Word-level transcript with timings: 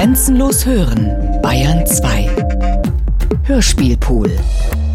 Grenzenlos 0.00 0.64
hören, 0.64 1.42
Bayern 1.42 1.86
2. 1.86 2.34
Hörspielpool. 3.42 4.30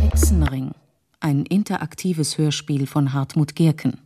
Hexenring. 0.01 0.71
Ein 1.19 1.45
interaktives 1.45 2.39
Hörspiel 2.39 2.87
von 2.87 3.13
Hartmut 3.13 3.53
Gerken. 3.53 3.99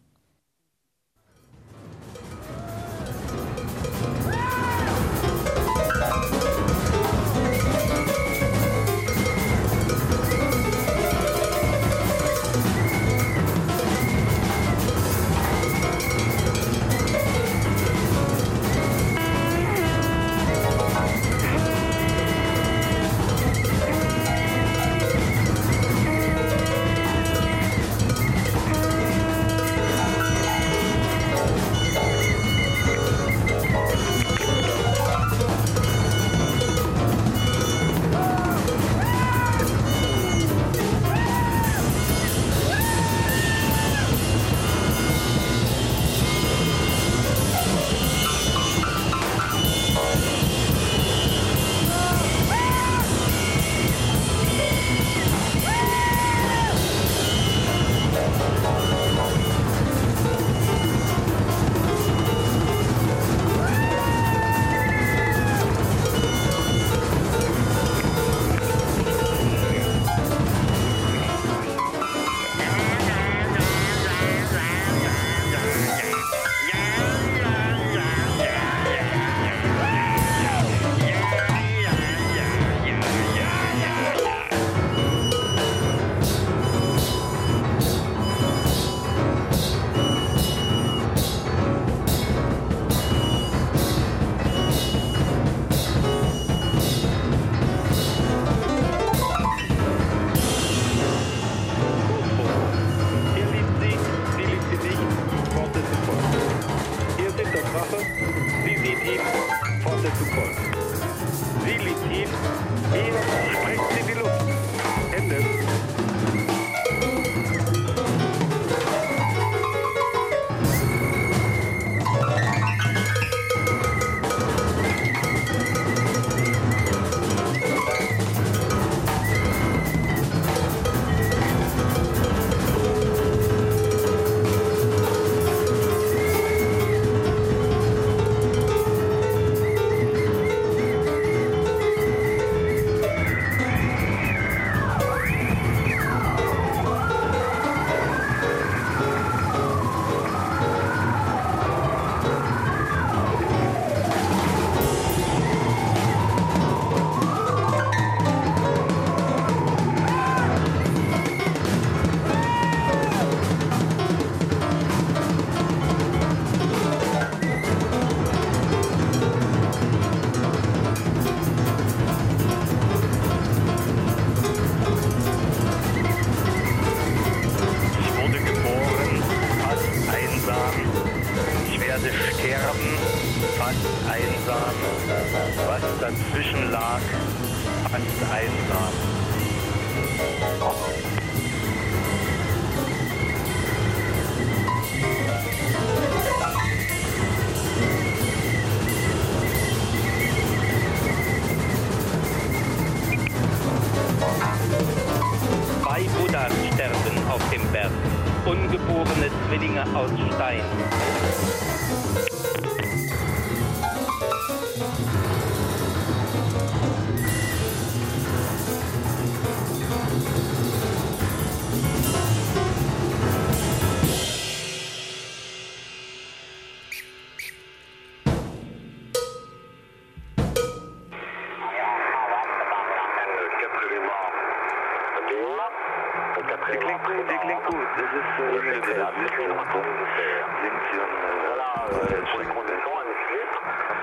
Das 238.40 238.48
ist 238.48 238.64
äh, 238.64 238.96
das 238.96 239.12
ist 239.20 239.36
links 239.38 240.88
Jon, 240.96 241.12
äh, 241.12 241.60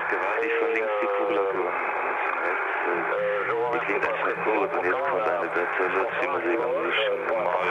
gewaltig 0.09 0.51
von 0.59 0.69
links 0.73 0.93
die 1.01 1.09
Kugel 1.17 1.37
abgewandt 1.39 1.81
und 2.05 2.17
von 2.21 2.35
rechts. 2.45 2.73
Äh, 2.87 3.01
die 3.73 3.79
klingt 3.85 4.05
einfach 4.07 4.35
gut 4.45 4.69
und 4.73 4.83
jetzt 4.85 5.03
kommt 5.09 5.27
eine 5.27 5.49
Bette, 5.49 5.83
Zimmersäge 6.21 6.67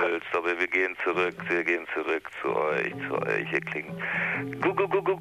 Malz, 0.06 0.24
aber 0.34 0.58
wir 0.58 0.66
gehen 0.66 0.96
zurück, 1.04 1.34
wir 1.48 1.62
gehen 1.62 1.86
zurück 1.94 2.28
zu 2.42 2.56
euch, 2.56 2.94
zu 3.08 3.14
euch. 3.14 3.52
Ihr 3.52 3.60
klingt 3.60 3.94
gu 4.60 4.74
gu 4.74 4.88
gu 4.88 5.02
gu. 5.02 5.16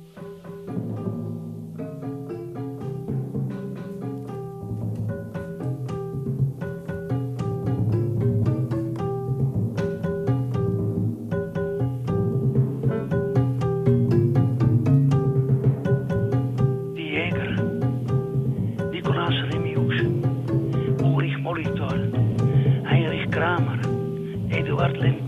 Eduard 24.85 25.25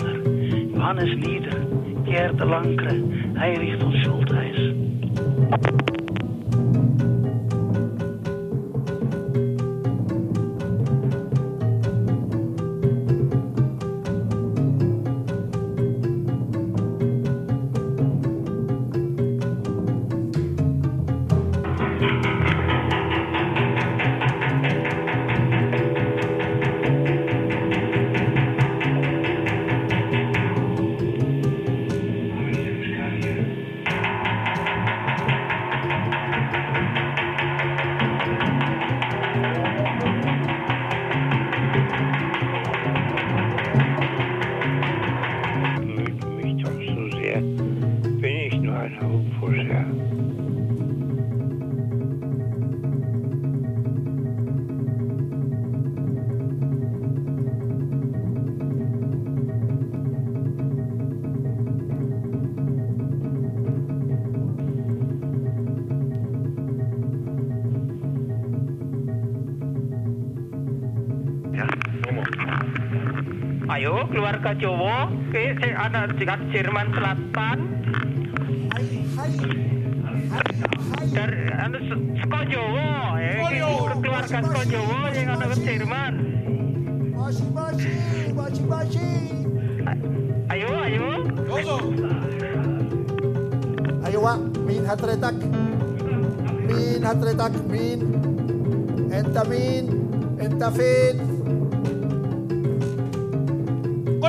Johannes 0.75 1.17
Nieder, 1.17 1.57
Pierre 2.05 2.33
de 2.33 2.45
Lancre, 2.45 3.03
Heinrich 3.39 3.81
von 3.81 3.91
Schultheiss. 4.03 5.06
Jerman 76.47 76.87
Selatan. 76.95 77.57
Dari 81.07 81.41
anu 81.55 81.77
se- 81.87 82.05
saka 82.23 82.39
Jawa, 82.47 82.89
ya. 83.19 83.31
Keluarga 83.51 84.19
saka 84.27 84.61
Jawa 84.63 84.99
yang 85.11 85.27
ana 85.35 85.45
ke 85.51 85.57
Jerman. 85.59 86.13
Ayo, 90.47 90.69
ayo. 90.87 91.07
Ayo 94.07 94.19
Wak, 94.23 94.39
min 94.63 94.83
hatretak. 94.87 95.35
Min 96.63 96.99
hatretak, 97.03 97.53
min. 97.67 97.99
Enta 99.11 99.43
min, 99.47 99.83
enta 100.39 100.69
fin. 100.71 101.15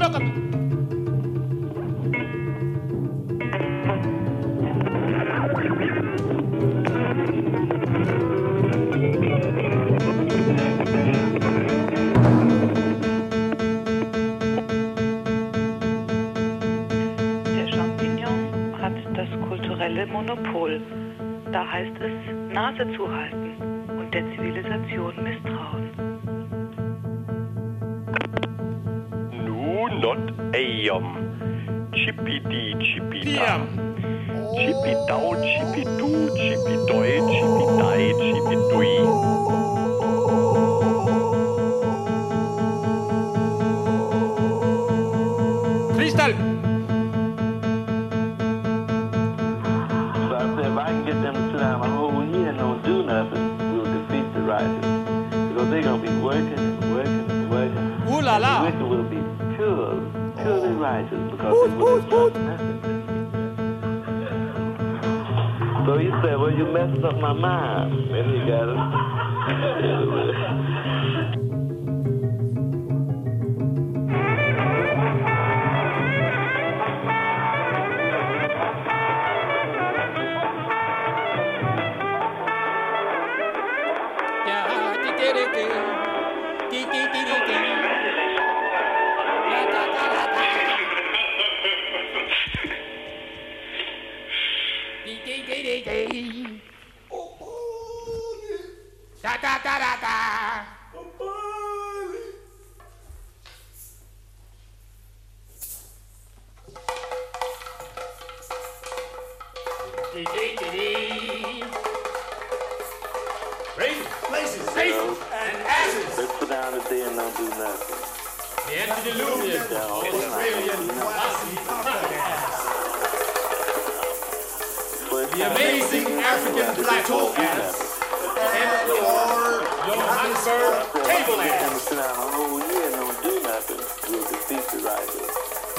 Der 0.09 0.48
der 24.19 24.37
Zivilisation 24.37 25.15
misstrauen. 25.23 25.91
Nu 29.45 29.89
not 30.01 30.33
ayam. 30.53 31.07
Chippy 31.93 32.41
dee, 32.41 32.75
chippy 32.81 33.37
da. 33.37 33.67
mamá 67.19 67.48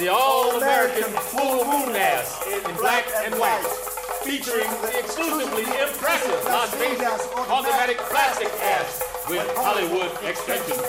The 0.00 0.08
all-American 0.08 1.12
full 1.28 1.62
moon 1.66 1.94
ass 1.94 2.40
in 2.46 2.74
black 2.76 3.04
and 3.22 3.34
white. 3.34 3.60
Featuring 4.24 4.70
the 4.80 4.98
exclusively 4.98 5.64
impressive 5.64 6.42
Las 6.46 6.74
Vegas 6.76 7.28
automatic 7.36 7.98
plastic 8.08 8.48
ass 8.64 9.02
with 9.28 9.46
Hollywood 9.56 10.10
extensions. 10.24 10.80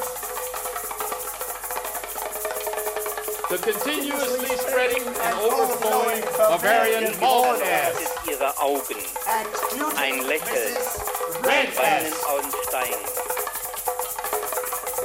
The 3.50 3.58
continuously 3.58 4.56
spreading 4.56 5.04
and 5.04 5.40
overflowing 5.40 6.24
Bavarian 6.38 7.20
malt 7.20 7.62
ass. 7.64 8.00
ihre 8.30 8.54
Augen. 8.62 9.04
Ein 9.98 10.24
Lächeln. 10.24 10.72
Red 11.44 11.68
Weinen 11.76 12.14
ass. 12.16 13.22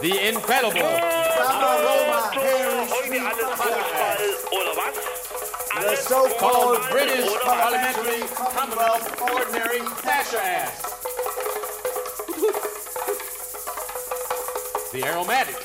The 0.00 0.28
incredible 0.28 1.05
Heute 1.36 3.20
alles 3.20 3.50
Fußball 3.60 4.18
oder 4.52 4.72
was? 4.76 4.96
The 5.78 5.96
so-called 5.96 6.80
British 6.90 7.30
Parliamentary 7.42 8.22
Commonwealth 8.34 9.20
Ordinary 9.20 9.80
Thatcher 10.00 10.40
ass. 10.40 10.82
The 14.92 15.04
aromatic 15.04 15.56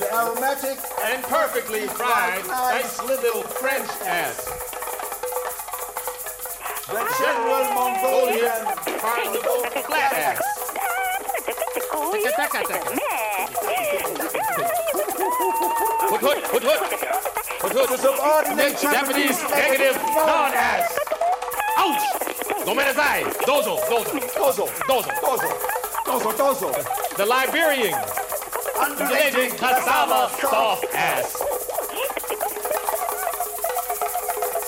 The 0.00 0.12
aromatic 0.12 0.78
and 1.04 1.22
perfectly 1.24 1.86
fried 1.86 2.44
nice 2.48 3.00
little 3.04 3.42
French 3.42 3.88
ass. 4.04 4.44
The 6.88 7.06
General 7.18 7.64
Mongolian 7.74 8.64
Carnival 8.98 9.64
flat 9.86 10.12
ass. 10.12 10.58
Hood 16.08 16.20
hood, 16.24 16.40
hood 16.48 16.62
hood. 16.64 16.80
Hood 17.60 17.72
hood. 17.76 17.88
The 17.92 17.98
subordinate 18.00 18.80
Japanese 18.80 19.36
negative 19.52 19.92
non-ass. 20.16 20.88
Ouch! 21.76 22.00
Gomenazai. 22.64 23.28
Dozo, 23.44 23.76
dozo. 23.92 24.16
Dozo, 24.32 24.64
Dozo. 24.88 25.12
dozo, 25.20 26.32
dozo, 26.32 26.32
dozo. 26.32 27.16
The 27.16 27.26
Liberian 27.26 27.92
undulating 28.80 29.50
cassava 29.58 30.32
soft 30.40 30.86
ass. 30.94 31.36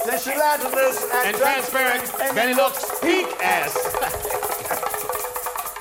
The 0.04 0.20
gelatinous 0.20 1.08
And 1.24 1.24
and 1.24 1.36
transparent 1.36 2.04
Benelux 2.36 3.00
pink 3.00 3.28
ass. 3.40 3.72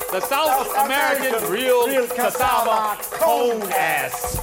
The 0.10 0.22
South 0.22 0.66
South 0.66 0.86
American 0.86 1.28
American 1.36 1.51
real 1.54 1.86
real 1.86 2.08
cassava 2.08 2.98
cone 3.20 3.62
ass. 3.74 4.38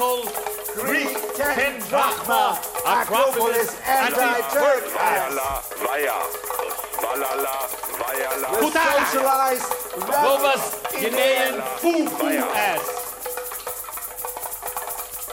Greek 0.00 1.12
ten 1.36 1.78
drachma 1.90 2.58
Acropolis 2.86 3.76
anti-Turk. 3.86 4.84
Vayala, 4.96 5.60
vaya. 5.84 6.18
Valala, 7.02 7.68
vayala. 8.00 8.48
Socialized 8.72 9.68
Novus 10.08 10.64
Guinean 10.96 11.60
foo-foo 11.80 12.40
ass. 12.56 12.84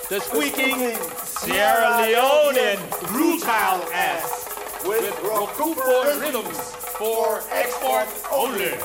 The 0.10 0.20
squeaking 0.20 0.98
Sierra 1.24 2.04
Leonean 2.04 2.80
brutal 3.08 3.80
ass. 3.94 4.50
With 4.86 5.16
Rokupo 5.24 6.20
rhythms 6.20 6.60
for 7.00 7.42
export 7.52 8.08
only. 8.34 8.76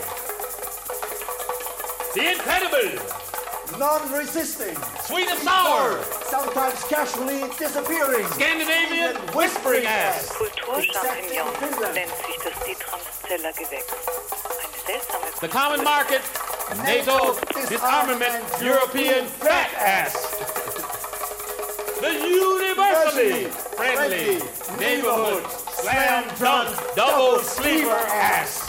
The 2.14 2.22
incredible, 2.34 3.02
non-resisting, 3.82 4.76
sweet 5.02 5.28
and 5.28 5.40
sour, 5.40 6.00
sometimes 6.30 6.78
casually 6.84 7.42
disappearing. 7.58 8.24
Scandinavian 8.26 9.16
whispering 9.34 9.84
ass. 9.84 10.28
Kulturchampignon 10.28 11.92
nennt 11.92 12.14
sich 12.24 12.38
das 12.44 12.54
Dithramszeller 12.64 13.52
Gewächs. 13.52 13.92
Eine 14.62 14.78
seltsame 14.86 15.40
The 15.40 15.48
common 15.48 15.82
market 15.82 16.22
NATO 16.84 17.34
disarmament 17.68 18.44
European 18.60 19.26
fat 19.26 19.74
ass. 19.74 20.14
The 22.00 22.12
universally 22.12 23.46
friendly 23.76 24.42
neighborhood 24.78 25.42
slam 25.74 26.22
dunk 26.38 26.68
double 26.94 27.42
sleeper 27.42 27.98
ass. 28.12 28.61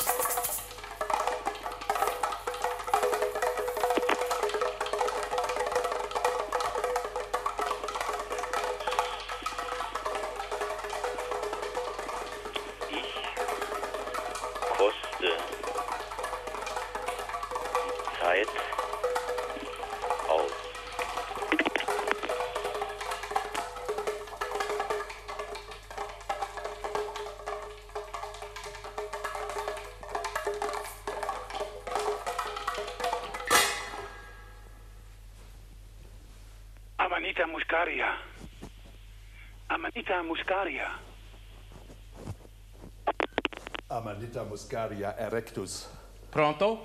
muscaria 44.54 45.16
erectus. 45.18 45.88
Pronto? 46.30 46.80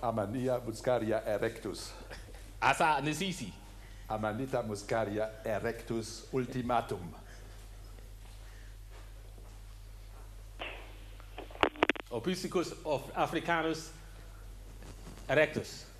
Amanita 0.00 0.58
muscaria 0.64 1.22
erectus. 1.26 1.92
Asa 2.58 3.00
nesisi. 3.00 3.52
Amanita 4.08 4.62
muscaria 4.62 5.28
erectus 5.44 6.26
ultimatum. 6.32 7.14
Opusicus 12.10 12.72
of 12.84 13.02
Africanus 13.14 13.90
erectus. 15.28 15.91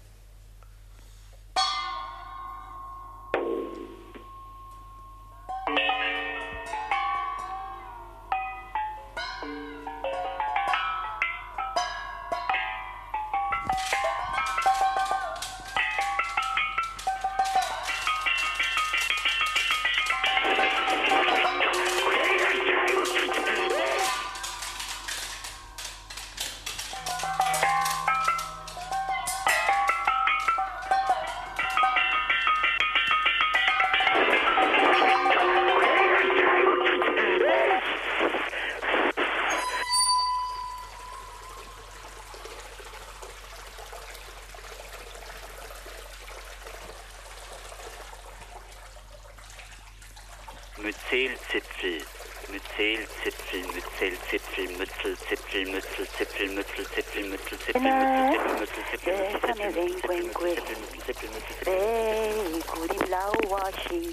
Myzelzipfel, 50.82 52.02
Myzelzipfel, 52.50 53.62
Mützelzipfel, 53.72 54.68
Mützelzipfel, 54.78 55.66
Mützelzipfel, 55.68 56.48
Mützelzipfel, 56.48 57.24
Mützelzipfel, 57.28 57.82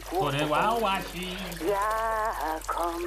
Kuriwawashi. 0.10 1.28
Ja, 1.68 2.60
komm. 2.68 3.04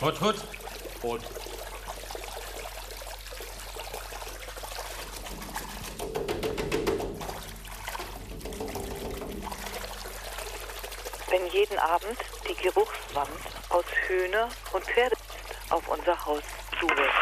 Hut, 0.00 0.20
hut. 0.20 0.36
Und 1.02 1.22
wenn 11.30 11.46
jeden 11.48 11.78
Abend 11.78 12.18
die 12.48 12.54
Geruchswand 13.14 13.30
aus 13.70 13.84
Hühner 14.08 14.48
und 14.72 14.84
Pferde 14.84 15.16
auf 15.70 15.88
unser 15.88 16.26
Haus 16.26 16.42
zuwirkt. 16.80 17.12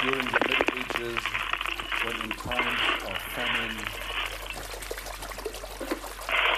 During 0.00 0.26
the 0.26 0.38
Middle 0.48 0.66
Ages, 0.80 1.22
when 2.02 2.16
in 2.24 2.30
times 2.30 2.80
of 3.06 3.16
famine, 3.34 3.78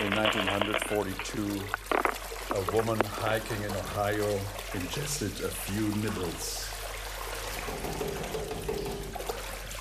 in 0.00 0.10
1942, 0.14 1.62
a 2.50 2.72
woman 2.72 2.98
hiking 3.20 3.62
in 3.62 3.70
Ohio 3.72 4.40
ingested 4.72 5.32
a 5.44 5.48
few 5.48 5.88
nibbles. 6.02 6.70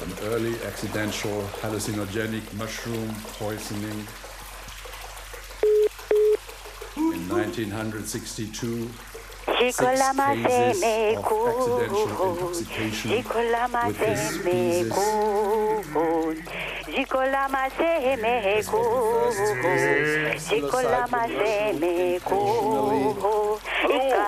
An 0.02 0.12
early 0.34 0.56
accidental 0.68 1.48
hallucinogenic 1.62 2.54
mushroom 2.58 3.16
poisoning. 3.40 4.06
In 6.98 7.30
1962, 7.56 8.90
six 9.46 9.78
cases 9.78 10.02
of 10.02 10.20
accidental 10.20 11.80
intoxication 11.82 13.12
with 13.12 14.00
this 14.00 14.36
species. 14.36 14.92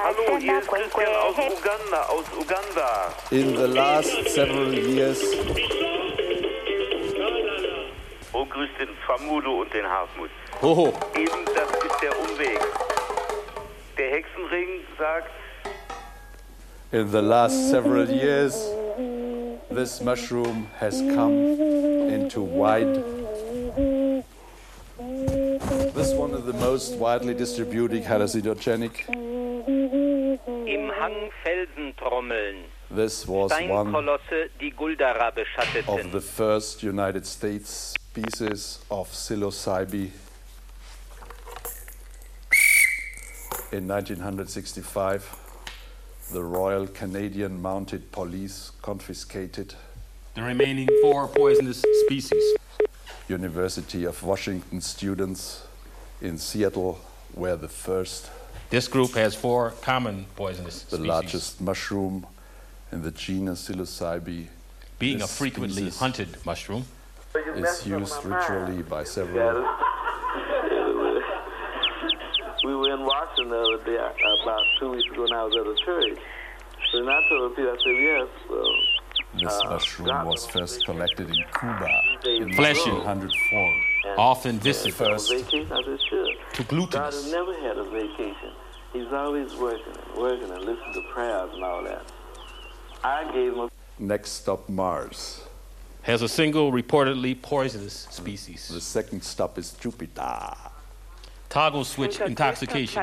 Hallo, 0.05 0.37
hier 0.39 0.59
ist 0.59 0.67
Christian 0.67 1.15
aus 1.15 1.35
Uganda, 1.35 2.01
aus 2.09 2.25
Uganda. 2.39 3.13
In 3.31 3.55
the 3.57 3.67
last 3.67 4.11
several 4.29 4.73
years, 4.73 5.19
Oh, 8.37 8.45
grüß 8.45 8.69
den 8.77 8.89
Famulo 9.07 9.61
und 9.61 9.73
den 9.73 9.85
Hartmut. 9.85 10.29
Hoho. 10.61 10.93
Eben, 11.15 11.45
das 11.55 11.69
ist 11.69 12.01
der 12.01 12.19
Umweg. 12.19 12.59
Hexenring 14.15 14.85
sagt, 14.97 15.29
In 16.93 17.11
the 17.11 17.21
last 17.21 17.69
several 17.69 18.09
years, 18.09 18.53
this 19.69 19.99
mushroom 19.99 20.67
has 20.79 21.01
come 21.01 21.33
into 22.17 22.41
wide. 22.41 22.95
This 25.93 26.13
one 26.13 26.31
is 26.31 26.45
the 26.45 26.57
most 26.61 26.95
widely 26.95 27.33
distributed 27.33 28.05
hallucinogenic. 28.05 29.09
Im 30.75 30.89
Hang 30.97 31.29
Felsen 31.43 31.93
trommeln. 31.97 32.63
This 32.89 33.27
was 33.27 33.51
one 33.51 33.93
of 33.97 34.21
the 36.13 36.21
first 36.21 36.83
United 36.83 37.25
States 37.25 37.93
species 38.13 38.79
of 38.89 39.09
psilocybe. 39.09 40.09
In 43.71 43.87
1965, 43.87 45.35
the 46.31 46.43
Royal 46.43 46.85
Canadian 46.85 47.59
Mounted 47.59 48.11
Police 48.11 48.71
confiscated 48.83 49.73
The 50.35 50.43
remaining 50.43 50.87
four 51.01 51.27
poisonous 51.27 51.83
species. 52.05 52.43
University 53.27 54.05
of 54.05 54.21
Washington 54.21 54.81
students 54.81 55.65
in 56.21 56.37
Seattle 56.37 56.99
were 57.33 57.55
the 57.55 57.67
first, 57.67 58.29
This 58.69 58.87
group 58.87 59.13
has 59.13 59.33
four 59.33 59.73
common 59.81 60.27
poisonous 60.35 60.83
the 60.83 60.97
species. 60.97 60.99
The 60.99 61.07
largest 61.07 61.61
mushroom 61.61 62.27
in 62.91 63.01
the 63.01 63.11
genus 63.11 63.67
Psilocybe. 63.67 64.47
Being 64.99 65.23
a 65.23 65.27
frequently 65.27 65.89
hunted 65.89 66.37
mushroom. 66.45 66.85
is 67.55 67.87
used 67.87 68.23
ritually 68.23 68.83
by 68.83 69.03
several 69.03 69.65
in 72.95 73.05
Washington 73.05 73.49
the 73.49 73.59
other 73.59 73.83
day, 73.83 73.97
uh, 73.97 74.43
about 74.43 74.63
two 74.79 74.91
weeks 74.91 75.11
ago, 75.11 75.25
and 75.25 75.33
I 75.33 75.43
was 75.43 75.55
at 75.55 75.67
a 75.67 75.85
church. 75.85 76.17
So 76.91 76.99
then 76.99 77.09
I 77.09 77.21
told 77.29 77.51
the 77.51 77.55
people, 77.55 77.71
I 77.71 77.77
said, 77.83 77.97
yes, 77.99 78.27
uh, 78.49 79.49
This 79.49 79.63
mushroom 79.69 80.25
was 80.25 80.45
first 80.47 80.85
collected 80.85 81.29
in 81.29 81.43
Cuba 81.59 81.89
in 82.25 82.53
Fleshy. 82.53 82.91
1904. 82.91 84.15
Often 84.17 84.59
visit 84.59 84.93
First 84.93 85.29
vacation. 85.29 85.71
I 85.71 85.83
said, 85.83 85.99
sure. 86.09 86.27
to 86.53 86.87
God 86.87 87.13
has 87.13 87.31
never 87.31 87.53
had 87.59 87.77
a 87.77 87.83
vacation. 87.83 88.51
He's 88.93 89.11
always 89.11 89.53
working 89.55 89.93
and 89.93 90.21
working 90.21 90.49
and 90.51 90.59
listening 90.59 90.93
to 90.93 91.01
prayers 91.13 91.49
and 91.53 91.63
all 91.63 91.83
that. 91.83 92.03
I 93.03 93.25
gave 93.33 93.53
him 93.53 93.59
a 93.59 93.69
Next 93.97 94.31
stop, 94.31 94.67
Mars. 94.69 95.41
Has 96.03 96.21
a 96.21 96.29
single 96.29 96.71
reportedly 96.71 97.41
poisonous 97.41 98.07
species. 98.11 98.67
The 98.67 98.81
second 98.81 99.23
stop 99.23 99.57
is 99.57 99.71
Jupiter 99.71 100.53
toggle 101.55 101.85
switch 101.85 102.19
intoxication. 102.19 103.01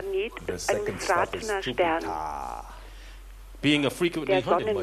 Being 3.62 3.86
a 3.86 3.90
frequently 3.90 4.42
hunted. 4.42 4.74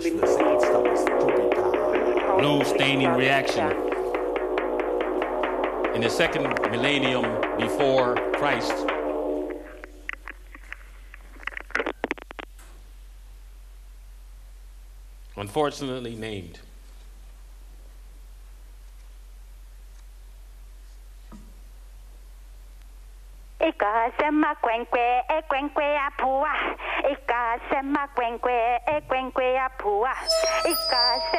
Blue 2.39 2.63
staining 2.63 3.11
reaction. 3.11 3.69
In 5.93 6.01
the 6.01 6.09
second 6.09 6.45
millennium 6.71 7.25
before 7.59 8.15
Christ, 8.39 8.73
unfortunately 15.37 16.15
named. 16.15 16.59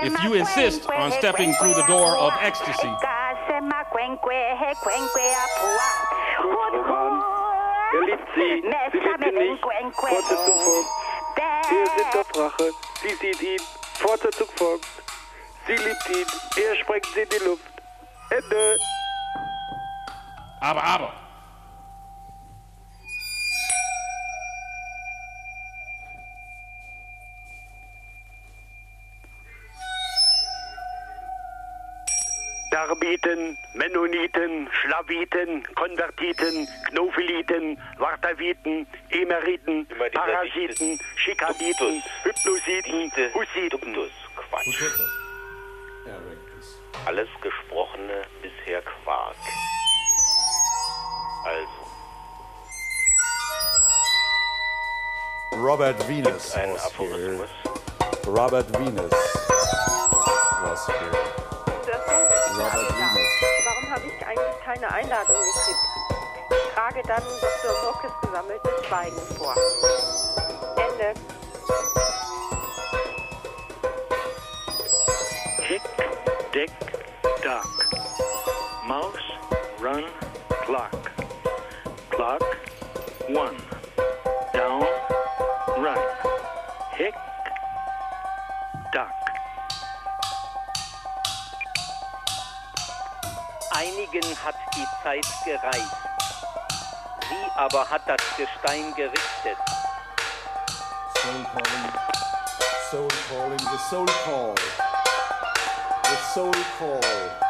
If 0.03 0.25
you 0.25 0.35
insist 0.35 0.89
on 0.91 1.13
stepping 1.13 1.53
through 1.55 1.75
the 1.75 1.87
door 1.87 2.17
of 2.17 2.33
ecstasy. 2.41 2.89
Aber, 20.61 20.83
aber. 20.85 21.20
Darbiten, 32.91 33.57
Mennoniten, 33.75 34.69
Schlawiten, 34.73 35.63
Konvertiten, 35.77 36.67
Knophiliten, 36.89 37.79
Wartaviten, 37.99 38.85
Emeriten, 39.11 39.87
Parasiten, 40.13 40.99
Schikaditen, 41.15 42.03
Hypnositen, 42.25 43.13
Hussiten. 43.33 44.11
Quatsch. 44.35 44.83
Alles 47.07 47.29
Gesprochene 47.41 48.23
bisher 48.43 48.83
Quark. 48.83 49.37
Also, 51.45 51.87
Robert 55.65 56.09
Venus 56.09 56.55
ein. 56.57 56.71
Aphorismus. 56.71 57.51
Robert 58.27 58.69
Venus 58.77 59.13
was 60.63 60.87
here. 60.89 61.30
Eigentlich 64.31 64.65
keine 64.65 64.93
Einladung 64.93 65.35
gekriegt? 65.35 65.79
Ich 66.51 66.75
trage 66.75 67.03
dann 67.03 67.23
Dr. 67.41 67.83
Muckes 67.85 68.13
gesammeltes 68.23 68.87
Schweigen 68.87 69.21
vor. 69.37 69.55
Ende. 70.77 71.15
Tick, 75.67 75.83
tick, 76.53 76.71
tock. 77.43 77.67
Mouse, 78.87 79.30
Einigen 94.21 94.45
hat 94.45 94.55
die 94.75 94.87
Zeit 95.03 95.27
gereicht. 95.45 95.97
Sie 97.23 97.59
aber 97.59 97.89
hat 97.89 98.03
das 98.07 98.21
Gestein 98.37 98.95
gerichtet. 98.95 99.57
Soul 101.15 101.45
calling. 101.53 101.93
Soul 102.91 103.09
calling. 103.29 103.59
The 103.59 103.79
soul 103.89 104.07
call. 104.25 104.55
The 106.05 106.17
soul 106.35 106.53
call. 106.79 107.50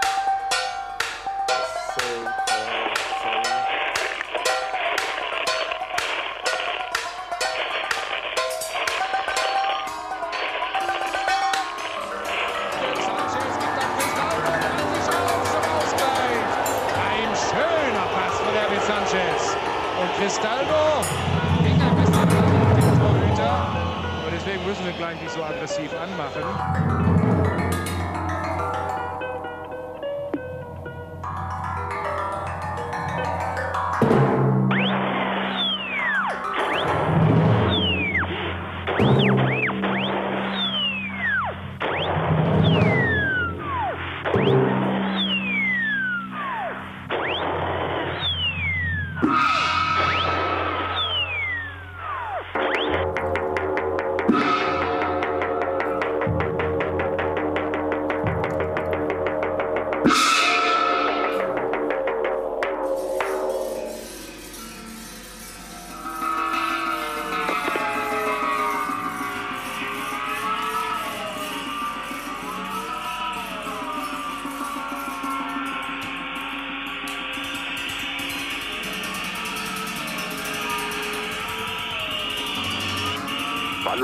Cristaldo 20.20 21.00
ging 21.64 21.80
ein 21.80 21.96
bisschen 21.96 22.12
nach 22.12 22.74
dem 22.74 23.00
Torhüter. 23.00 23.68
Und 24.26 24.32
deswegen 24.34 24.66
müssen 24.66 24.84
wir 24.84 24.92
gleich 24.92 25.18
nicht 25.18 25.30
so 25.30 25.42
aggressiv 25.42 25.90
anmachen. 25.94 26.44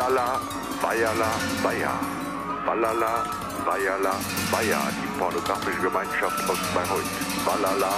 Balala, 0.06 0.38
Bayala, 0.80 1.30
Bayer. 1.64 1.98
Balala, 2.64 3.26
Bayala, 3.66 4.14
Bayer, 4.52 4.78
die 5.02 5.18
pornografische 5.18 5.80
Gemeinschaft 5.80 6.48
aus 6.48 6.58
Bayreuth. 6.72 7.10
Balala, 7.44 7.90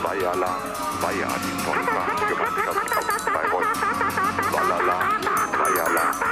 Bayala, 0.00 0.54
Bayer, 1.02 1.34
die 1.42 1.54
pornografische 1.66 2.26
Gemeinschaft 2.30 3.10
aus 3.10 3.24
Bayreuth. 3.34 3.66
Balala, 4.52 4.98
Bayala, 5.58 6.27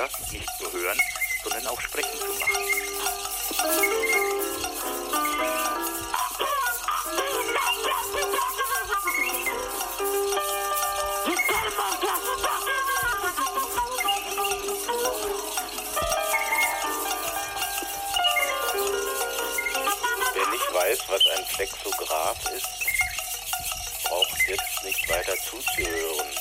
Hörer 0.00 0.08
nicht 0.32 0.60
nur 0.60 0.72
hören, 0.72 0.98
sondern 1.42 1.66
auch 1.66 1.80
sprechen 1.80 2.18
zu 2.18 2.32
machen. 2.40 2.64
Wer 20.32 20.46
nicht 20.46 20.74
weiß, 20.74 20.98
was 21.08 21.26
ein 21.26 21.44
Plexograph 21.54 22.50
ist, 22.56 22.68
braucht 24.04 24.48
jetzt 24.48 24.84
nicht 24.84 25.08
weiter 25.10 25.34
zuzuhören. 25.36 26.39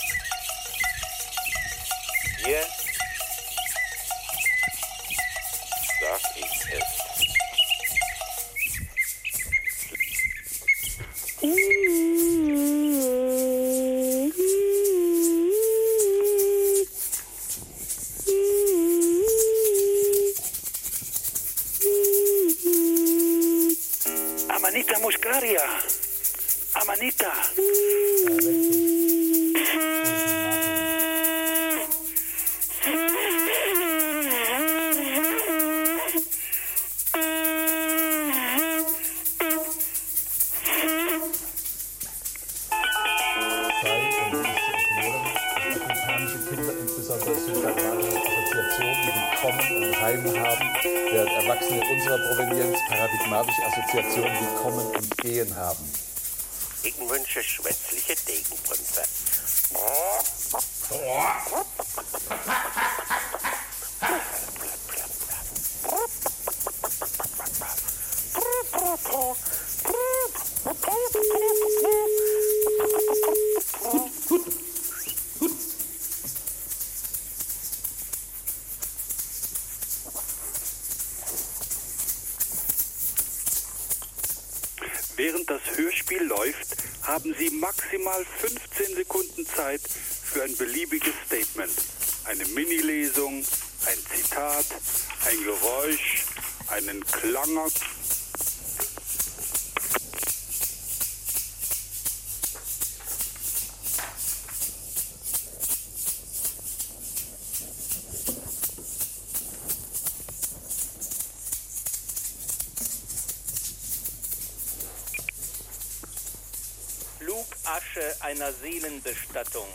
Flugasche 117.80 118.24
einer 118.24 118.52
Seelenbestattung. 118.52 119.68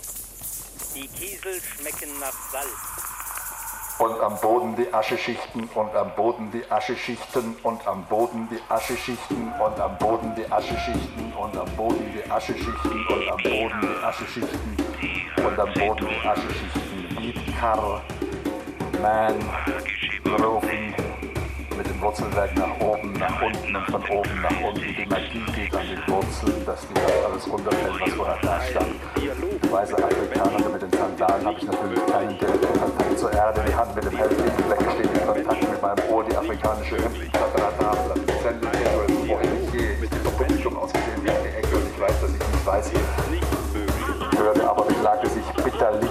Die 0.95 1.09
Kiesel 1.09 1.61
schmecken 1.61 2.11
nach 2.21 2.33
Salz. 2.51 2.69
Und 3.99 4.21
am 4.21 4.39
Boden 4.41 4.75
die 4.77 4.93
Ascheschichten 4.93 5.69
und 5.75 5.95
am 5.95 6.15
Boden 6.17 6.51
die 6.51 6.69
Ascheschichten 6.71 7.55
und 7.63 7.87
am 7.87 8.05
Boden 8.07 8.49
die 8.51 8.61
Ascheschichten 8.69 9.53
und 9.61 9.81
am 9.81 9.97
Boden 9.99 10.35
die 10.35 10.51
Ascheschichten 10.51 11.33
und 11.33 11.57
am 11.57 11.77
Boden 11.77 12.13
die 12.13 12.31
Ascheschichten 12.31 13.07
und 13.09 13.29
am 13.29 13.43
Boden 13.45 13.81
die 13.81 14.03
Ascheschichten 14.03 14.77
und 15.37 15.59
am 15.59 15.73
Boden 15.75 16.09
die 16.11 16.27
Ascheschichten. 16.27 17.17
Lied 17.21 17.41
Karl, 17.61 18.03
Man, 19.01 19.39
dem 20.63 20.94
Wurzelwerk 22.05 22.55
nach 22.55 22.81
oben, 22.81 23.15
nach 23.15 23.41
unten 23.41 23.75
und 23.75 23.87
von 23.87 24.03
oben 24.11 24.43
nach 24.43 24.61
unten. 24.61 24.95
Die 24.95 25.07
Magie 25.07 25.41
geht 25.57 25.75
an 25.75 25.87
den 25.89 26.07
Wurzeln, 26.07 26.67
dass 26.67 26.87
die 26.87 26.95
das 26.95 27.25
alles 27.25 27.51
runterfällt, 27.51 27.99
was 27.99 28.13
vorher 28.13 28.39
da 28.43 28.61
stand. 28.61 28.95
Weiße 29.73 29.97
Afrikaner 29.97 30.69
mit 30.69 30.83
den 30.83 30.91
Sandalen 30.91 31.47
habe 31.47 31.57
ich 31.59 31.65
natürlich 31.65 32.07
keinen 32.07 32.39
direkten 32.39 32.79
Kontakt 32.79 33.19
zur 33.19 33.33
Erde. 33.33 33.65
Die 33.67 33.75
Hand 33.75 33.95
mit 33.97 34.05
dem 34.05 34.17
Hellwinkel 34.19 34.71
weggesteht 34.71 35.19
in 35.19 35.27
Kontakt 35.27 35.71
mit 35.71 35.81
meinem 35.83 36.11
Ohr, 36.11 36.25
die 36.25 36.37
afrikanische 36.37 36.97
Impfquadratable. 36.97 38.15
Sendung 38.43 38.71
hier, 38.77 39.35
wohin 39.35 39.65
ich 39.65 39.73
gehe, 39.73 39.97
mit 39.99 40.13
dieser 40.13 40.31
Publikum 40.31 40.77
ausgesehen 40.77 41.23
wie 41.23 41.29
Ecke 41.29 41.77
und 41.77 41.89
ich 41.89 42.01
weiß, 42.01 42.21
dass 42.21 42.31
ich 42.31 42.39
nicht 42.39 42.67
weiß, 42.67 42.91
ich 42.93 44.39
hörte, 44.39 44.69
aber 44.69 44.85
beklagte 44.85 45.29
sich 45.31 45.47
bitterlich, 45.65 46.11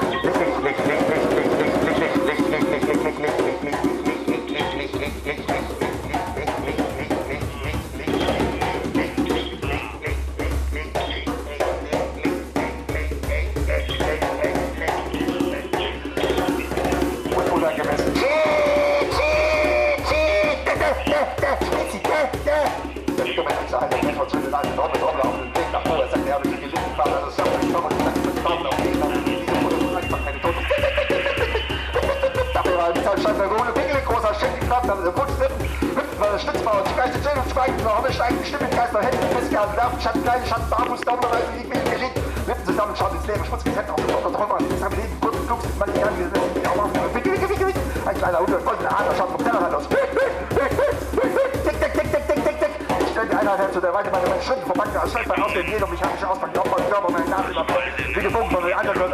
Stützbau, 36.21 36.83
die 36.85 36.95
Geiste 36.95 37.19
Zöhn 37.23 37.33
und 37.33 37.49
Schweigen, 37.51 37.73
Horne 37.83 38.13
steigen, 38.13 38.37
Stimmen, 38.45 38.69
Geister, 38.69 39.01
Hände, 39.01 39.17
Missgern, 39.33 39.73
Nerven, 39.73 39.99
Schatten, 39.99 40.23
Kleine 40.23 40.45
Schatten, 40.45 40.69
Barfuß, 40.69 41.01
Daumen, 41.01 41.23
Reise, 41.25 41.49
liegt 41.57 41.69
mir 41.73 41.81
gelegt, 41.81 42.15
Lippen 42.45 42.65
zusammen, 42.65 42.95
schaut 42.95 43.13
ins 43.13 43.25
Leere, 43.25 43.43
schmutziges 43.43 43.75
Hemd 43.75 43.89
auf 43.89 43.95
den 43.97 44.07
Kopf 44.13 44.25
und 44.25 44.33
Träumer, 44.35 44.57
ist 44.61 44.83
am 44.83 44.93
Leben, 44.93 45.17
kurz, 45.19 45.35
klug, 45.47 45.61
sind 45.61 45.79
meine 45.79 45.93
Gern, 45.93 46.13
wir 46.13 46.29
sind 46.29 46.45
die 46.53 46.67
Augen, 46.67 46.93
wick, 46.93 47.25
wick, 47.25 47.41
wick, 47.41 47.67
wick, 47.67 47.75
ein 48.05 48.17
kleiner 48.17 48.37
Hund, 48.37 48.53
goldene 48.53 48.89
Adler, 48.93 49.15
schaut 49.17 49.31
vom 49.33 49.43
Tellerrand 49.43 49.73
aus, 49.73 49.89
wick, 49.89 50.07
wick, 50.13 50.33
wick, 50.61 50.73
wick, 51.17 51.33
wick, 51.33 51.53
tick, 51.65 51.77
tick, 51.81 51.89
tick, 51.89 52.11
tick, 52.13 52.23
tick, 52.29 52.45
tick, 52.45 52.57
tick, 52.61 52.73
ich 53.01 53.09
stelle 53.09 53.27
die 53.27 53.35
Einheit 53.41 53.57
her 53.57 53.71
zu 53.73 53.81
der 53.81 53.93
Weite 53.93 54.11
meiner 54.13 54.41
Schritten, 54.45 54.65
verbannt 54.69 54.97
aus 55.01 55.09
Schleifbein 55.09 55.41
auf 55.41 55.53
den 55.53 55.65
Jeder 55.65 55.87
mechanische 55.89 56.29
Auspacken, 56.29 56.57
Aufbau, 56.57 56.77
Körper, 56.85 57.09
meine 57.11 57.29
Nase, 57.33 57.49
überfallen, 57.49 57.93
wie 58.13 58.21
gebogen 58.21 58.51
von 58.51 58.61
den 58.61 58.77
Underground, 58.77 59.13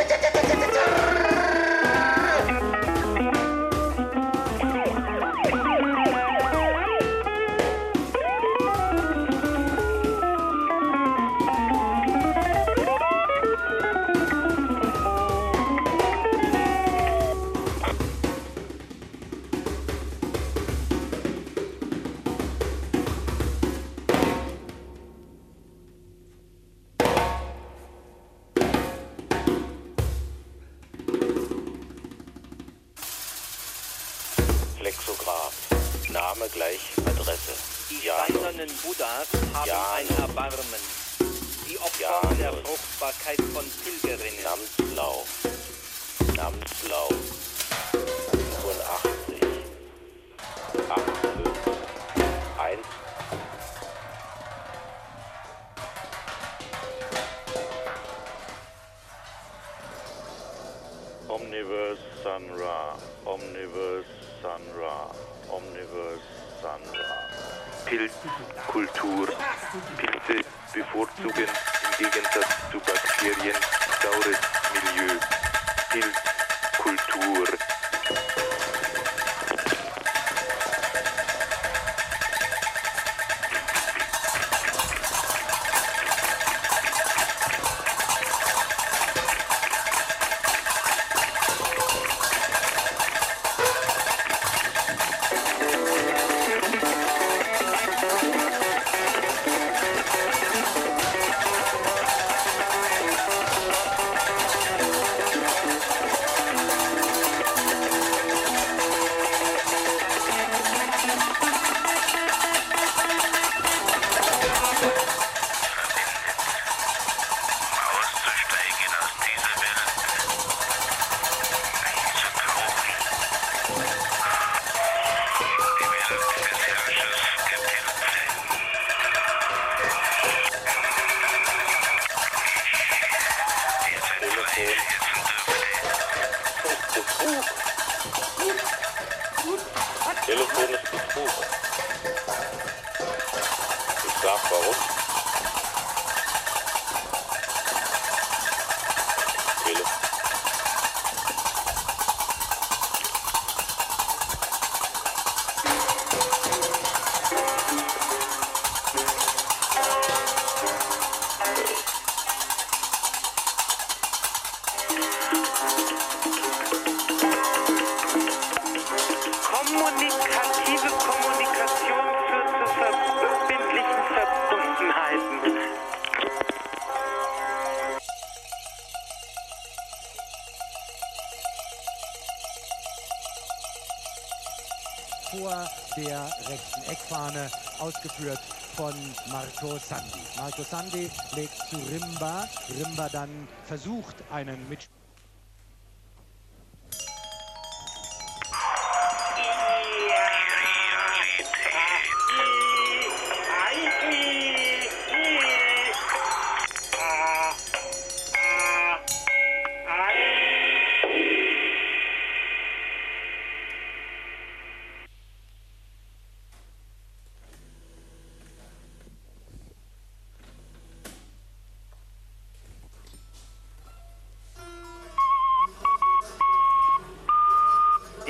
Marco 189.81 189.95
Sandi. 189.95 190.19
Marco 190.37 190.63
Sandi 190.63 191.09
legt 191.35 191.57
zu 191.69 191.77
Rimba. 191.77 192.47
Rimba 192.69 193.09
dann 193.09 193.47
versucht, 193.65 194.15
einen 194.31 194.67
Mitspieler 194.69 195.00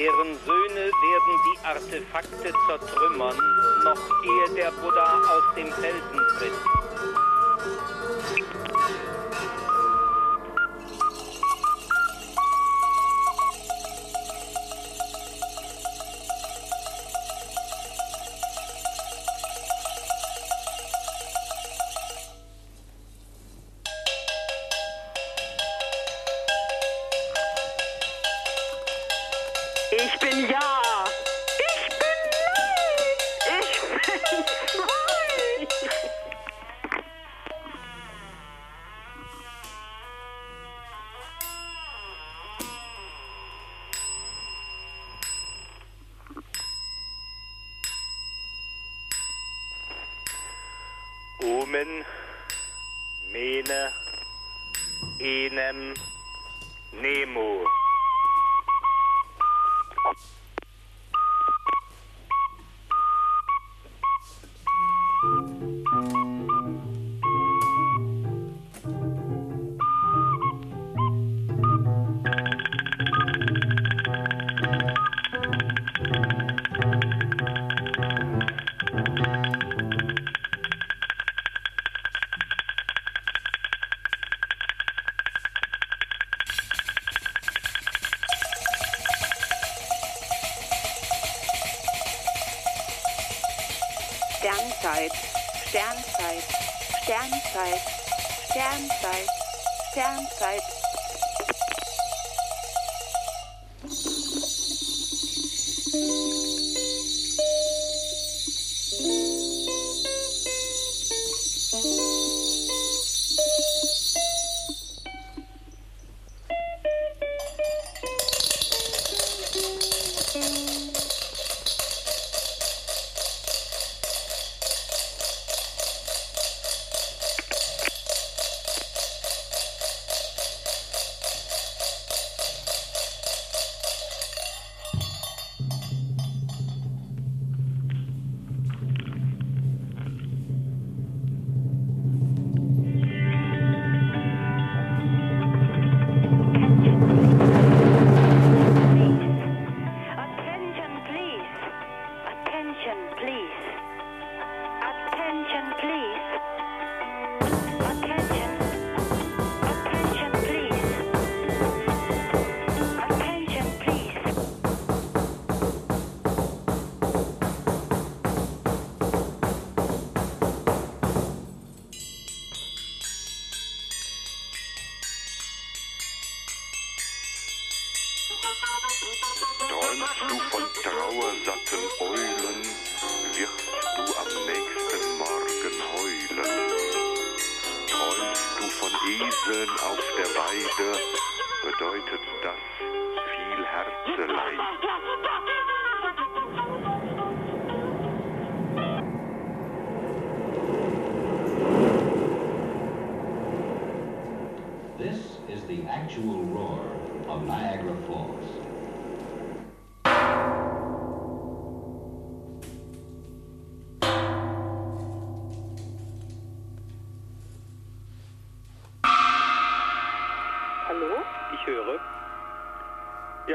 Deren 0.01 0.35
Söhne 0.47 0.89
werden 0.89 1.35
die 1.45 1.63
Artefakte 1.63 2.51
zertrümmern, 2.65 3.37
noch 3.83 4.23
ehe 4.23 4.55
der 4.55 4.71
Buddha 4.71 5.21
aus 5.29 5.55
dem 5.55 5.71
Felsen 5.73 6.19
tritt. 6.39 6.90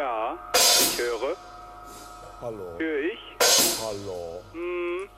Ja, 0.06 0.38
ich 0.54 0.98
höre. 1.00 1.36
Hallo. 2.40 2.78
Höre 2.78 2.98
ich? 3.06 3.18
Hallo. 3.82 4.40
Hm. 4.52 5.08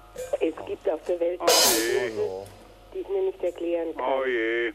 Es 0.41 0.55
gibt 0.67 0.89
auf 0.89 1.01
der 1.07 1.21
Welt 1.21 1.39
oh 1.43 1.47
je. 1.47 2.11
die 2.95 3.01
ich 3.01 3.09
mir 3.11 3.23
nicht 3.25 3.45
erklären 3.45 3.95
kann. 3.95 4.05
Oh 4.07 4.25
je. 4.25 4.73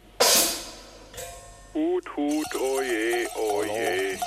Hut, 1.74 2.16
Hut, 2.16 2.46
oh 2.62 2.82
je, 2.84 3.28
oh 3.36 3.64
je. 3.64 4.20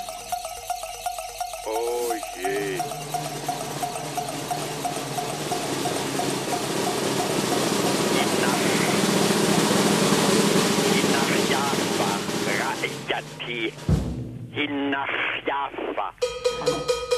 Oh 1.65 2.13
je. 2.35 2.81
Hinna 14.57 15.06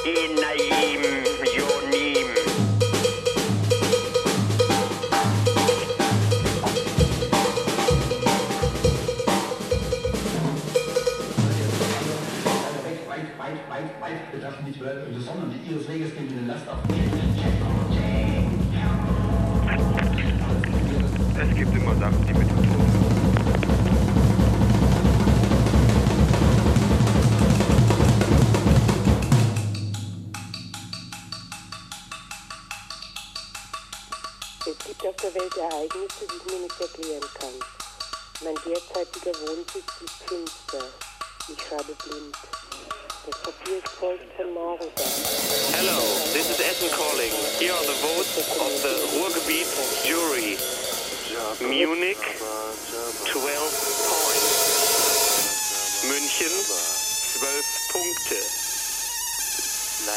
in 0.04 0.34
name, 0.36 1.24
your 1.52 1.90
name. 1.90 2.49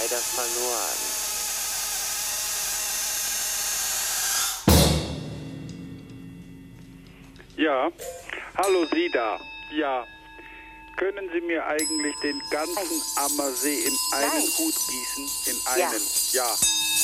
leider 0.04 0.18
verloren. 0.18 0.97
Ja, 7.56 7.91
hallo 8.58 8.86
Sie 8.91 9.10
da. 9.14 9.39
Ja, 9.72 10.06
können 10.97 11.30
Sie 11.34 11.41
mir 11.41 11.66
eigentlich 11.66 12.16
den 12.22 12.41
ganzen 12.49 13.01
Ammersee 13.16 13.84
in 13.84 13.97
einen 14.12 14.30
Nein. 14.30 14.58
Hut 14.58 14.76
gießen? 14.76 15.30
In 15.45 15.68
einen? 15.68 16.01
Ja. 16.32 16.45
ja. 16.45 16.58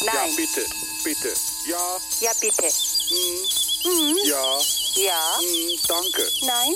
Nein. 0.06 0.30
Ja, 0.30 0.36
bitte, 0.36 0.66
bitte. 1.04 1.34
Ja. 1.68 1.97
Ja, 2.22 2.32
bitte. 2.41 2.64
Hm. 2.64 3.91
Mhm. 3.91 4.18
Ja. 4.26 4.60
Ja. 4.95 5.39
Hm, 5.39 5.80
danke. 5.88 6.32
Nein. 6.41 6.76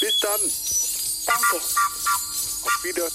Bis 0.00 0.18
dann. 0.20 0.40
Danke. 1.26 1.56
Auf 1.56 2.84
Wieder. 2.84 3.08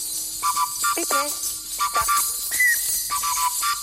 Bitte. 0.95 1.15
Danke. 1.15 2.36
Bye. 3.37 3.77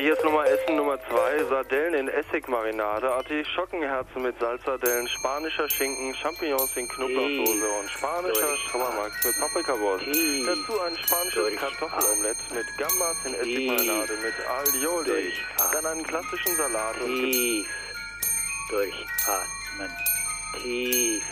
Hier 0.00 0.14
ist 0.14 0.24
Nummer 0.24 0.46
Essen 0.46 0.76
Nummer 0.76 0.98
2, 1.08 1.44
Sardellen 1.44 1.94
in 1.94 2.08
Essigmarinade, 2.08 3.10
Artischockenherzen 3.10 4.22
mit 4.22 4.38
Salzsardellen, 4.38 5.06
spanischer 5.08 5.68
Schinken, 5.68 6.14
Champignons 6.14 6.74
in 6.76 6.88
Knoblauchsoße 6.88 7.68
und 7.68 7.90
spanischer 7.90 8.56
Schauermax 8.56 9.24
mit 9.24 9.38
Paprikawurst. 9.38 10.06
Dazu 10.06 10.80
ein 10.80 10.96
spanisches 10.96 11.56
Kartoffelomelett 11.56 12.36
mit 12.54 12.66
Gambas 12.78 13.16
in 13.26 13.34
Essigmarinade 13.34 14.12
mit 14.22 14.34
Alioli. 14.48 15.32
Dann 15.72 15.86
einen 15.86 16.02
klassischen 16.02 16.56
Salat 16.56 17.00
und 17.02 17.16
Tief 17.16 17.68
durchatmen. 18.70 19.90
Tief 20.62 21.22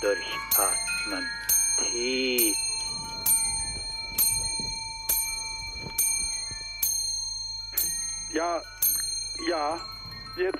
durchatmen. 0.00 1.28
Tief. 1.90 2.63
Ja, 8.34 8.60
ja, 9.48 9.80
jetzt, 10.36 10.58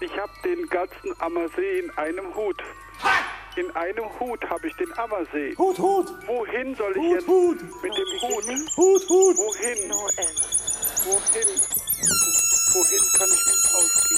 ich 0.00 0.10
habe 0.12 0.32
den 0.42 0.66
ganzen 0.70 1.20
Ammersee 1.20 1.80
in 1.80 1.90
einem 1.98 2.34
Hut. 2.34 2.56
In 3.56 3.70
einem 3.76 4.06
Hut 4.18 4.42
habe 4.48 4.66
ich 4.66 4.74
den 4.76 4.90
Ammersee. 4.98 5.54
Hut, 5.58 5.78
Hut. 5.78 6.08
Wohin 6.26 6.74
soll 6.76 6.96
ich 6.96 7.02
jetzt 7.12 7.28
mit 7.28 7.92
dem 7.92 8.20
Hut? 8.22 8.44
Hut, 8.74 9.08
Hut. 9.10 9.36
Wohin? 9.36 9.90
Wohin? 9.90 10.26
Wohin 12.72 13.02
kann 13.18 13.28
ich 13.28 13.44
den 13.44 13.60
ausgießen? 13.76 14.09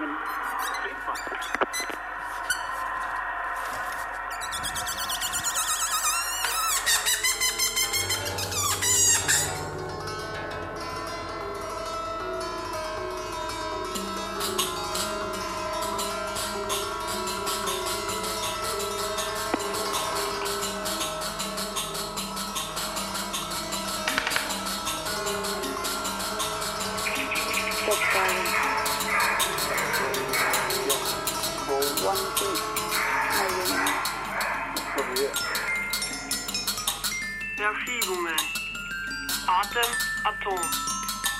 tun. 0.00 0.31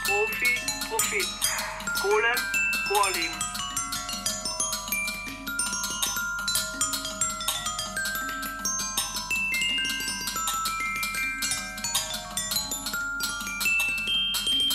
Profi, 0.04 0.58
Profit. 0.88 1.28
Golem, 2.02 2.38
Golem. 2.88 3.32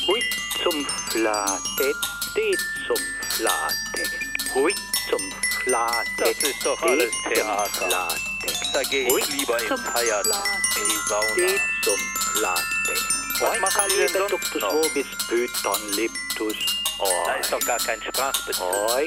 Hui 0.08 0.22
zum 0.64 0.88
Flate, 1.10 1.94
de 2.36 2.58
zum 2.88 2.96
Flate. 3.30 4.04
Hui 4.56 4.74
zum 5.10 5.34
Flate. 5.64 6.10
Das 6.18 6.38
ist 6.38 6.66
doch 6.66 6.82
alles 6.82 7.12
Theater. 7.34 8.16
Da 8.74 8.84
gehe 8.84 9.08
ich 9.18 9.28
lieber 9.30 9.60
ins 9.60 9.82
Feiern, 9.82 10.26
in 10.26 10.90
die 10.90 11.10
Sauna. 11.10 11.36
De 11.36 11.60
zum 11.84 12.00
Flate. 12.32 12.77
Was 13.40 13.60
machen 13.60 13.82
Sie 13.90 13.98
denn 13.98 14.10
sonst 14.14 14.32
Duktus 14.32 14.62
noch? 14.62 14.74
vobis 14.74 15.06
python 15.30 15.92
liptus. 15.94 16.56
Da 17.26 17.34
ist 17.36 17.54
doch 17.54 17.60
gar 17.60 17.78
kein 17.78 18.02
Sprachbezug. 18.02 18.66
Oi. 18.96 19.06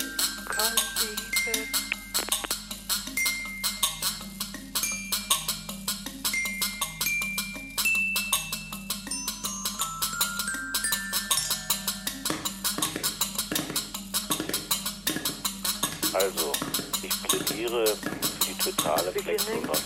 Also, 16.13 16.53
ich 17.03 17.23
plädiere 17.23 17.87
für 17.87 18.47
die 18.47 18.59
totale 18.59 19.11
Flexographie. 19.11 19.80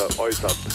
Todesursache 0.00 0.18
äußern. 0.18 0.69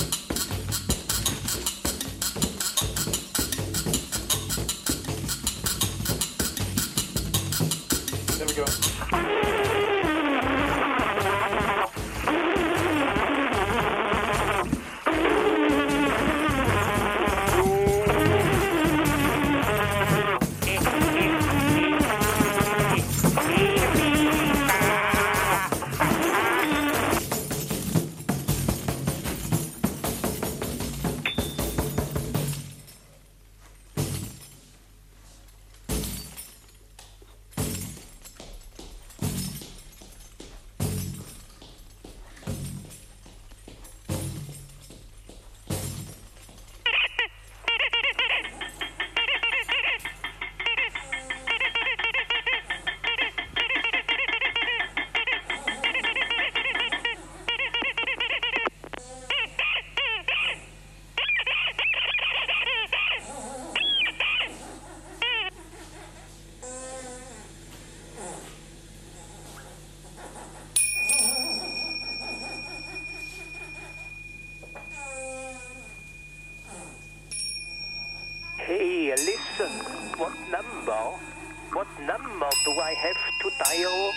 Dial? 83.66 84.13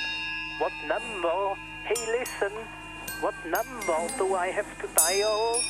What 0.58 0.72
number? 0.86 1.54
Hey, 1.84 2.00
listen. 2.18 2.52
What 3.20 3.34
number 3.46 3.98
do 4.18 4.34
I 4.34 4.48
have 4.48 4.70
to 4.80 4.88
dial? 4.94 5.62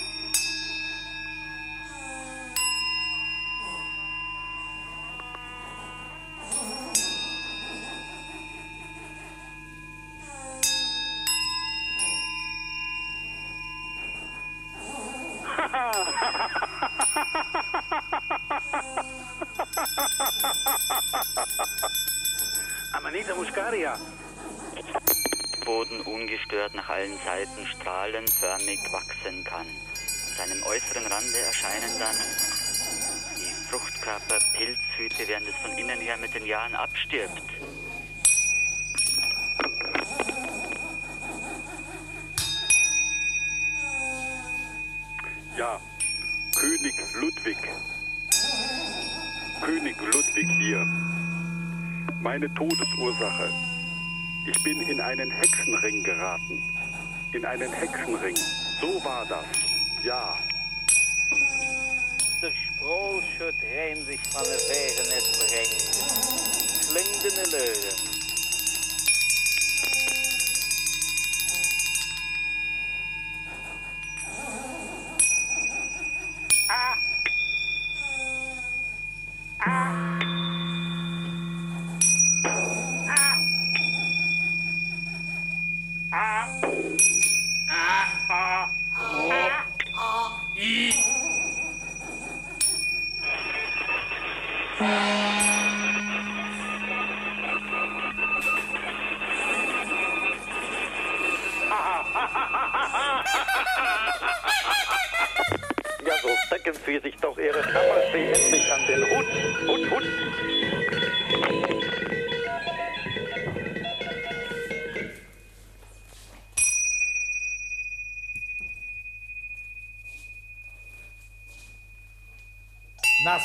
Erscheinen 31.59 31.99
dann 31.99 32.17
die 33.37 33.53
Fruchtkörper, 33.69 34.39
Pilzhüte, 34.53 35.27
während 35.27 35.49
es 35.49 35.57
von 35.57 35.77
innen 35.77 36.01
her 36.01 36.17
mit 36.19 36.33
den 36.35 36.47
Jahren 36.47 36.75
abstirbt. 36.75 37.43
Ja, 45.57 45.81
König 46.55 46.95
Ludwig. 47.15 47.59
König 49.65 49.97
Ludwig 50.13 50.49
hier. 50.59 50.87
Meine 52.21 52.53
Todesursache. 52.55 53.53
Ich 54.47 54.63
bin 54.63 54.81
in 54.83 55.01
einen 55.01 55.31
Hexenring 55.31 56.05
geraten. 56.05 56.63
In 57.33 57.45
einen 57.45 57.73
Hexenring. 57.73 58.37
So 58.81 59.05
war 59.05 59.27
das. 59.27 59.45
Ja. 60.05 60.39
Rein 63.79 64.05
zich 64.07 64.21
van 64.29 64.43
de 64.43 64.65
wegen 64.69 65.15
het 65.15 65.47
brengt. 65.47 65.99
Slingende 66.89 67.51
leugen. 67.51 68.18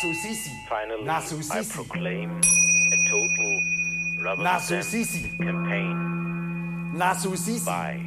Naso 0.04 0.14
Sisi. 0.16 0.50
Finally, 0.68 1.06
Naso 1.06 1.36
Sisi. 1.38 1.60
I 1.60 1.64
proclaim 1.64 2.30
a 2.92 3.10
total 3.10 3.62
rubber 4.22 4.44
Naso 4.44 4.82
Sisi. 4.82 5.30
campaign. 5.38 6.92
Nasu 6.94 7.38
Sisi. 7.38 7.64
Bye. 7.66 8.04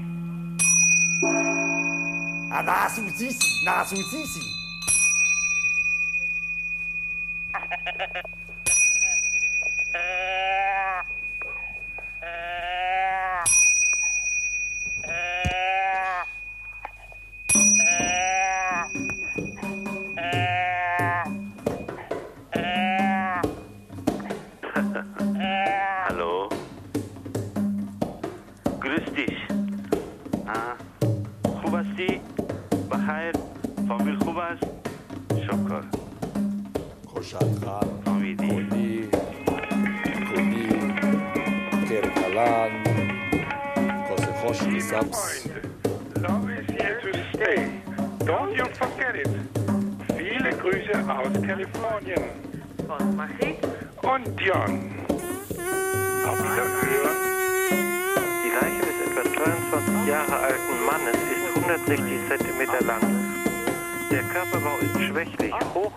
Nasu 2.63 3.09
Sisi. 3.17 3.65
Nasu 3.65 3.97
Sisi. 3.97 4.56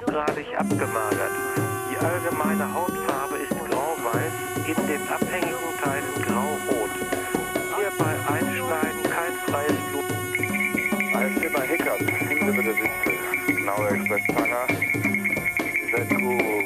Hochgradig 0.09 0.47
abgemagert. 0.57 1.31
Die 1.91 1.97
allgemeine 1.97 2.73
Hautfarbe 2.73 3.37
ist 3.37 3.51
grau-weiß, 3.69 4.33
in 4.65 4.87
den 4.87 5.07
abhängigen 5.07 5.77
Teilen 5.81 6.21
grau-rot. 6.25 6.89
Hierbei 7.77 8.15
Einschneiden 8.27 9.03
kein 9.03 9.33
freies 9.47 9.77
Blut. 9.91 10.05
Alles 11.13 11.43
immer 11.43 11.61
Hickert. 11.61 11.99
Sie 11.99 12.51
bitte 12.51 12.73
Sitze. 12.73 13.53
Genau, 13.55 13.85
Express-Fahrer. 13.85 14.67
Ihr 14.69 15.97
seid 15.97 16.09
gut. 16.09 16.58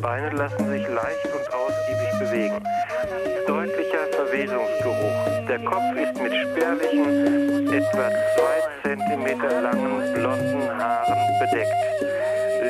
Beine 0.00 0.30
lassen 0.30 0.68
sich 0.70 0.86
leicht 0.88 1.24
und 1.24 1.52
ausgiebig 1.52 2.18
bewegen. 2.18 2.62
Deutlicher 3.46 4.06
Verwesungsgeruch. 4.12 5.46
Der 5.48 5.58
Kopf 5.60 5.96
ist 5.96 6.22
mit 6.22 6.32
spärlichen, 6.34 7.72
etwa 7.72 8.10
zwei 8.36 8.58
Zentimeter 8.82 9.60
langen 9.60 10.14
blonden 10.14 10.78
Haaren 10.78 11.38
bedeckt. 11.40 11.72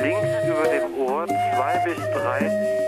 Links 0.01 0.29
über 0.47 0.67
dem 0.69 1.07
Ohr 1.07 1.27
zwei 1.27 1.81
bis 1.85 1.97
drei 2.13 2.78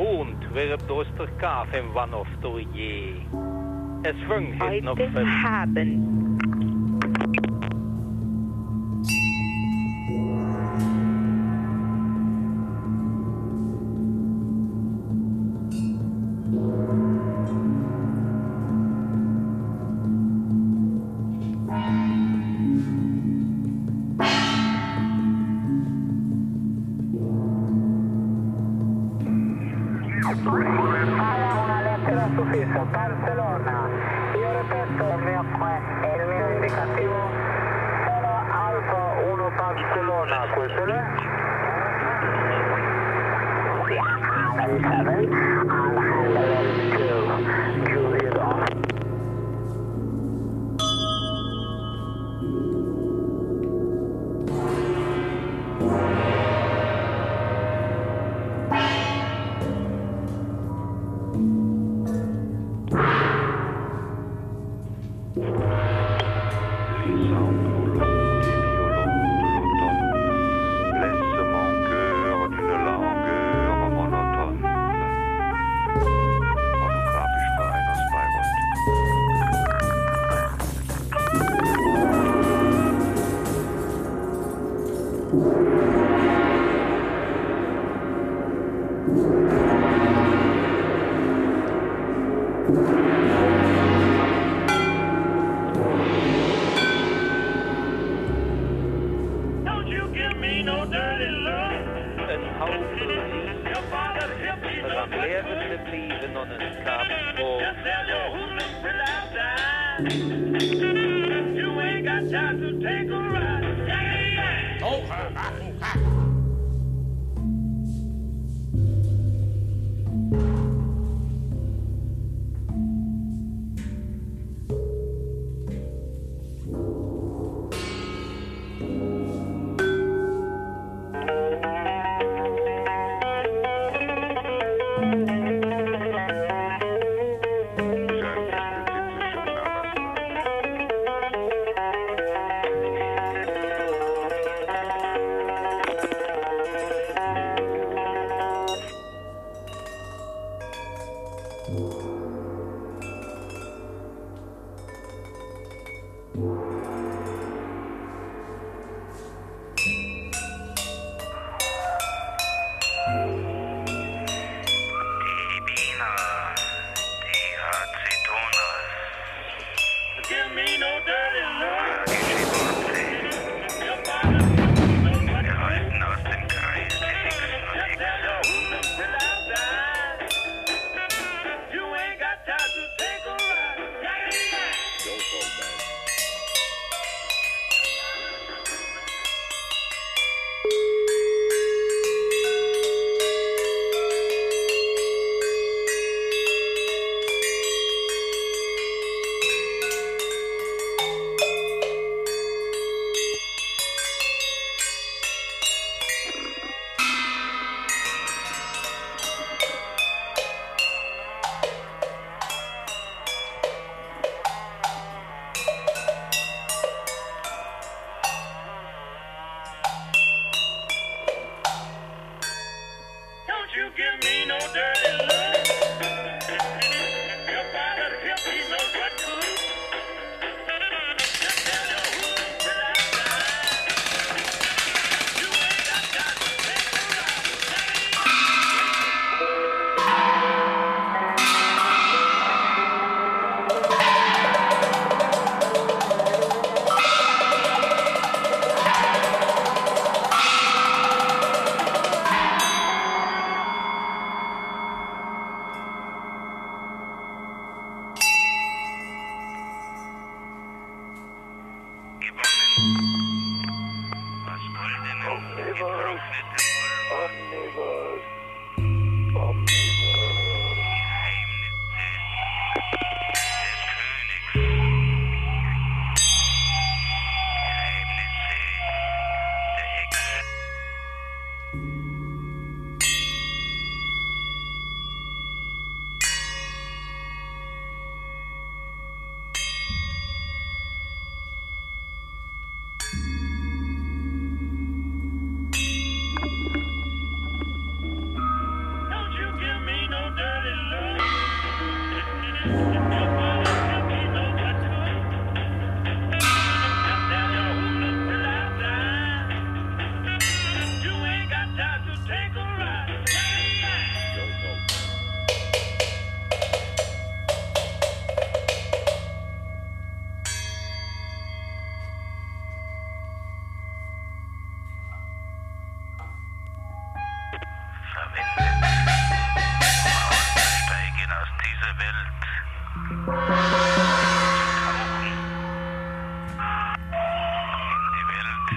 Кунт 0.00 0.42
виробдостер 0.54 1.30
кафем 1.38 1.92
ванов 1.92 2.26
турье. 2.40 3.16
Es 4.02 4.16
fungen 4.26 4.58
Heute 4.58 4.82
noch 4.82 4.98
Abend 5.44 6.09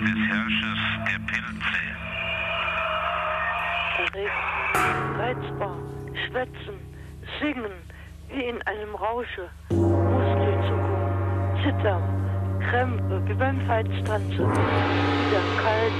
des 0.03 0.19
Herrschers 0.27 0.79
der 1.05 1.19
Pilze. 1.27 1.79
Der 4.13 4.31
reizbar, 5.17 5.77
schwätzen, 6.27 6.77
singen, 7.39 7.71
wie 8.29 8.43
in 8.43 8.61
einem 8.63 8.95
Rausche, 8.95 9.49
Muskelzuckung, 9.69 11.03
Zittern, 11.63 12.03
Krämpfe, 12.69 13.21
wie 13.27 13.33
beim 13.33 13.61
Feitstanze, 13.65 14.39
wieder 14.39 15.43
kalt, 15.63 15.93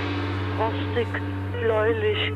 rostig, 0.60 1.08
bläulich. 1.62 2.34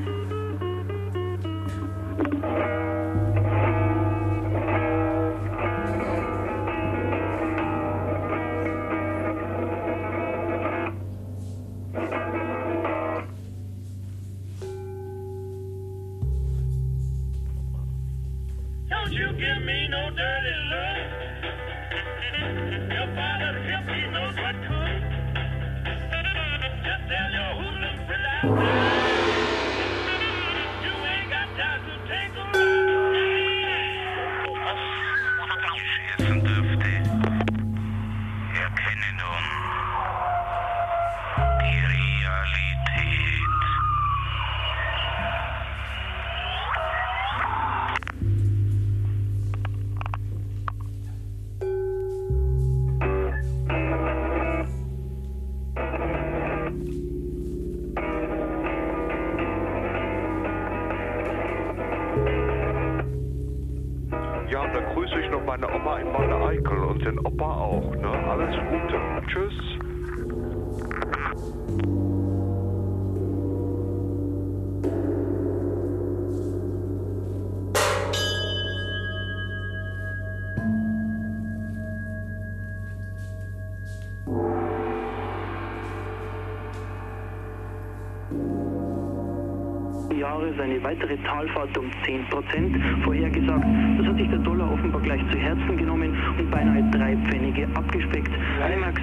weitere 90.84 91.18
Talfahrt 91.18 91.78
um 91.78 91.86
10 92.06 92.26
Prozent 92.30 92.76
vorhergesagt. 93.04 93.66
Das 93.98 94.08
hat 94.08 94.18
sich 94.18 94.30
der 94.30 94.40
Dollar 94.40 94.72
offenbar 94.72 95.02
gleich 95.02 95.22
zu 95.32 95.38
Herzen 95.38 95.78
genommen 95.78 96.16
und 96.38 96.52
beinahe 96.52 96.84
drei 96.92 97.16
Pfennige 97.30 97.68
abgespeckt. 97.74 98.32
1,60 98.62 98.80
Mark 98.80 99.02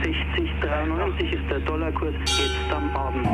93 0.61 1.33
ist 1.33 1.51
der 1.51 1.61
Dollarkurs 1.61 2.15
jetzt 2.25 2.73
am 2.73 2.91
Abend. 2.97 3.27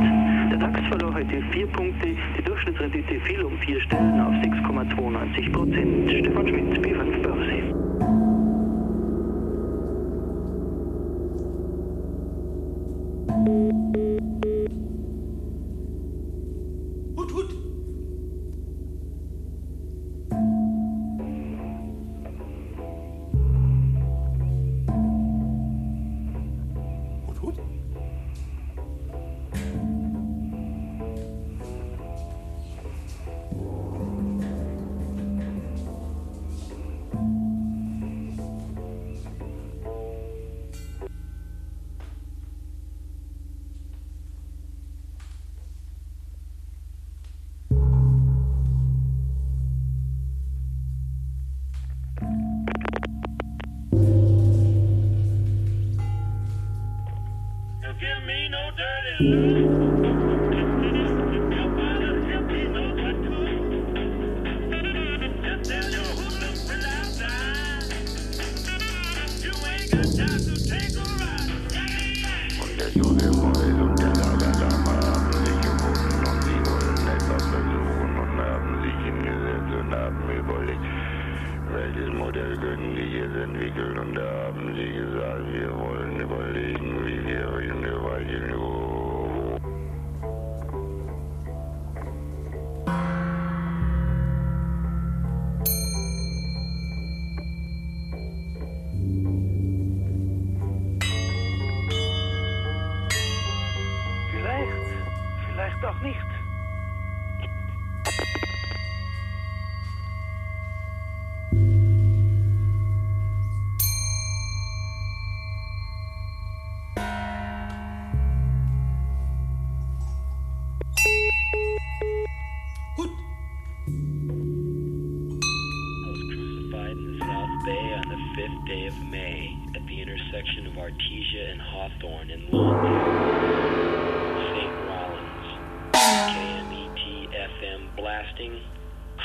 Der 0.50 0.58
DAX 0.58 0.80
verlor 0.88 1.14
heute 1.14 1.42
vier 1.52 1.66
Punkte, 1.68 2.08
die 2.38 2.42
Durchschnittsrendite 2.42 3.20
fiel 3.20 3.42
um 3.42 3.56
vier 3.58 3.80
Stellen 3.82 4.20
auf 4.20 4.34
6,92 4.34 5.52
Prozent. 5.52 6.10
Stefan 6.10 6.48
Schmidt, 6.48 6.86
B5. 6.86 7.19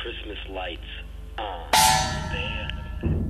Christmas 0.02 0.38
lights 0.50 0.82
uh, 1.38 1.42
on. 1.42 1.74
Stand. 1.74 3.25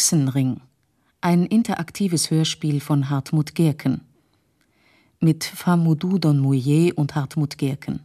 Hexenring. 0.00 0.62
Ein 1.20 1.44
interaktives 1.44 2.30
Hörspiel 2.30 2.80
von 2.80 3.10
Hartmut 3.10 3.54
Gerken. 3.54 4.00
Mit 5.20 5.44
Famoudou 5.44 6.16
Don 6.16 6.38
Mouillet 6.38 6.92
und 6.92 7.14
Hartmut 7.14 7.58
Gerken. 7.58 8.00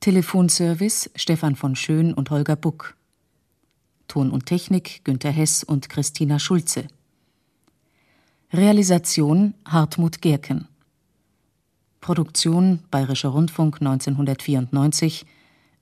Telefonservice 0.00 1.10
Stefan 1.14 1.54
von 1.54 1.76
Schön 1.76 2.12
und 2.12 2.30
Holger 2.30 2.56
Buck. 2.56 2.96
Ton 4.08 4.32
und 4.32 4.46
Technik 4.46 5.04
Günter 5.04 5.30
Hess 5.30 5.62
und 5.62 5.88
Christina 5.88 6.40
Schulze. 6.40 6.88
Realisation 8.52 9.54
Hartmut 9.64 10.22
Gerken. 10.22 10.66
Produktion 12.00 12.80
Bayerischer 12.90 13.28
Rundfunk 13.28 13.76
1994. 13.80 15.24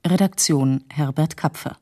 Redaktion 0.05 0.85
Herbert 0.91 1.39
Kapfer 1.39 1.80